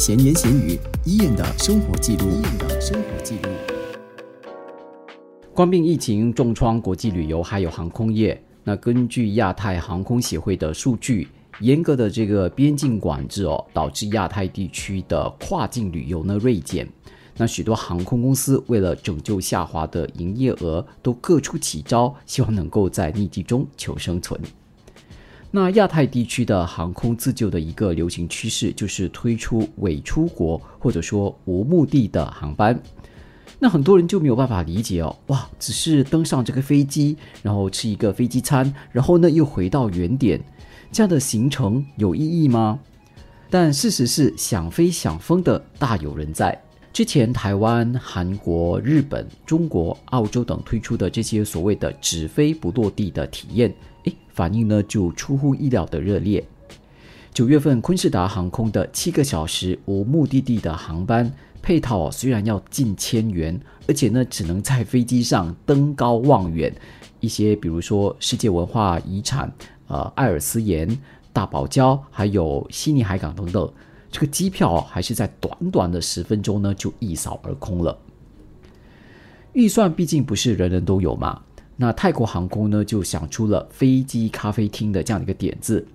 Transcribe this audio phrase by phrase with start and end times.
[0.00, 2.24] 闲言闲语，伊人的生活记录。
[2.30, 3.50] 伊人的生活记录。
[5.52, 8.42] 冠病疫情重创国际旅游，还有航空业。
[8.64, 11.28] 那根据亚太航空协会的数据，
[11.60, 16.88] 严格的这个边境管制哦，导致亚太地区的跨境旅游呢锐减。
[17.36, 24.40] 那许多航空公司为了拯救下滑的营业额，都各出奇招，希望能够在逆境中求生存。
[25.52, 32.80] 那亚太地区的航空自救的一个流行趋势，就是推出伪出国或者说无目的的航班。
[33.58, 40.40] 那很多人就没有办法理解哦，哇，只是登上这个飞机，然后吃一个飞机餐，然后呢又回到原点，
[40.92, 42.78] 这样的行程有意义吗？
[43.50, 46.56] 但事实是，想飞想疯的大有人在。
[46.92, 53.72] 之前台湾、韩国、日本、中国、澳洲等推出的这些所谓的只飞不落地的体验。
[54.04, 56.44] 诶，反应呢就出乎意料的热烈。
[57.32, 66.74] 九月份，昆士达航空的七个小时无目的地的航班配套虽然要近千元，而且呢只能在飞机上登高望远，
[67.20, 69.50] 一些比如说世界文化遗产、
[69.86, 70.98] 呃艾尔斯岩、
[71.32, 73.72] 大堡礁，还有悉尼海港等等，
[74.10, 77.96] 这个机票还是在短短的十分钟呢就一扫而空了。
[79.52, 81.42] 预算毕竟不是人人都有嘛。
[81.76, 85.86] 那泰国航空呢，就想出了飞机咖啡厅的这样一个点子。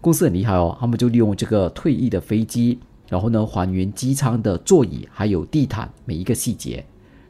[0.00, 6.84] 公司很厉害哦，他们就利用这个退役的飞机，然后呢还原机舱的座椅还有地毯每一个细节，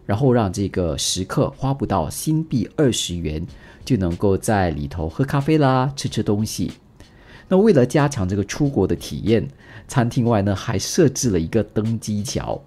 [0.06, 3.46] 然后让这个食客花不到新币二十元
[3.84, 6.72] 就能够在里头喝咖啡啦，吃吃东西。
[7.48, 9.46] 那为了加强这个出国的体验，
[9.88, 12.60] 餐厅外呢还设置了一个登机桥。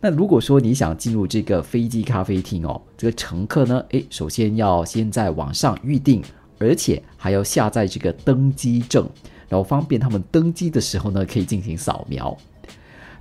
[0.00, 6.22] 那如果说你想进入这个飞机咖啡厅哦，这个乘客呢，诶，首先要先在网上预定，
[6.58, 9.08] 而且还要下载这个登机证，
[9.48, 12.36] 然后方便他们登机的时候呢，可以进行扫描。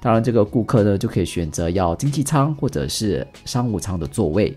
[0.01, 4.55] 当然，这个顾客呢就可以选择要经济舱或者是商务舱的座位，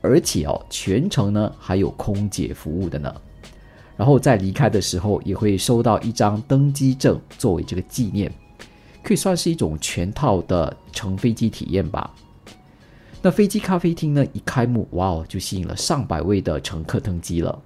[0.00, 3.14] 而且哦，全程呢还有空姐服务的呢。
[3.98, 8.32] 然后在离开的时候也会收到一张登机证作为这个纪念。
[9.02, 12.10] 可以算是一种全套的乘飞机体验吧。
[13.20, 17.58] 那飞机咖啡厅呢，一开幕，哇哦，就吸引了上百位的乘客登机了。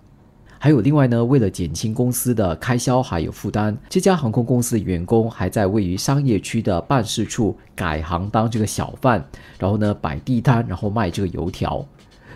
[0.59, 9.23] 还有另外呢，为了减轻公司的开销还有负担，这家航空公司的员工还在位于商业区的办事处改行当这个小贩，
[9.59, 11.85] 然后呢摆地摊，然后卖这个油条。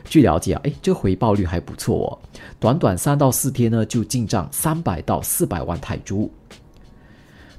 [0.08, 2.18] 据了解啊，哎，这个回报率还不错哦，
[2.58, 6.30] 短短三到四天呢，就进账三百到四百万泰铢。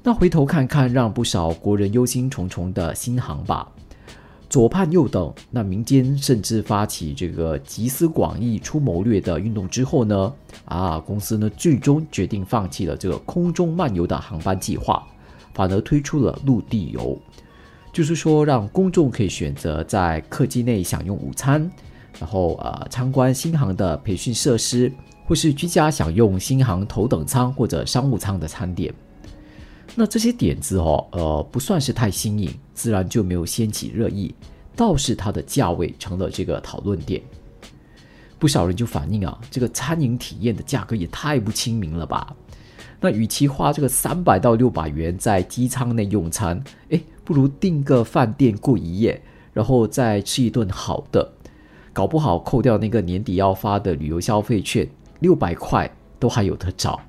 [0.02, 3.70] 那回头看看，让不少国人忧心忡忡的新航吧。
[4.50, 15.06] 左盼右等，那民间甚至发起这个集思广益出谋略的运动之后呢，啊，公司呢最终决定放弃了这个空中漫游的航班计划，
[15.54, 17.20] 反而推出了陆地游，
[17.92, 21.70] 就是说让公众可以选择在客机内享用午餐，
[22.20, 24.92] 然后呃参观新航的培训设施，
[25.26, 28.94] 或是居家享用新航头等舱或者商务舱的餐点。
[29.96, 34.34] 那这些点子哦，呃，不算是太新颖，自然就没有掀起热议。
[34.76, 37.20] 倒是它的价位成了这个讨论点。
[38.38, 42.36] 不少人就反映啊，这个餐饮体验的价格也太不亲民了吧？
[43.00, 49.20] 那与其花这个三百到六百元在机舱内用餐，哎，不如订个饭店过一夜，
[49.54, 51.28] 然后再吃一顿好的，
[51.98, 54.88] 搞不好扣掉那个年底要发的旅游消费券，
[55.20, 57.02] 六百块都还有得找。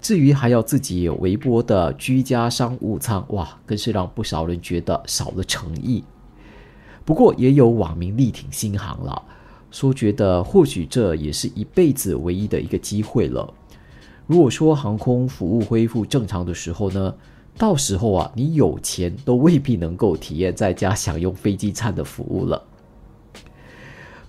[0.00, 6.04] 至于还要自己有微波的居家商务舱，哇，更是让不少人觉得少了诚意。
[7.04, 9.20] 不过也有网民力挺新航了，
[9.72, 13.52] 说觉得或许这也是一辈子唯一的一个机会了。
[14.28, 17.12] 如果说航空服务恢复正常的时候呢，
[17.58, 22.62] 到时候啊，你有钱都未必能够体验在家享用飞机餐的服务了。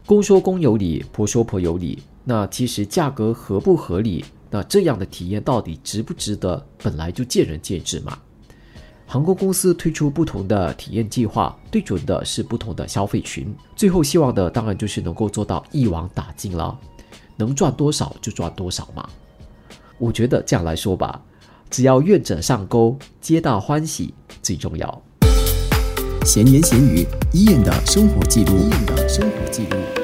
[0.06, 4.26] 公说公有理，婆说婆有理，那其实价格合不合理？
[4.50, 6.64] 那这样的体验到底值不值得？
[6.80, 8.20] 本来就见仁见智嘛。
[9.08, 13.56] 航空公司推出不同的体验计划，对准的是不同的消费群。
[13.76, 16.78] 最后希望的当然就是能够做到一网打尽了，
[17.38, 19.10] 能赚多少就赚多少嘛。
[19.98, 21.22] 我觉得这样来说吧，
[21.70, 25.02] 只要愿者上钩，皆大欢喜最重要。
[26.26, 30.03] 闲言闲语，伊人的生活记录，伊人的生活记录。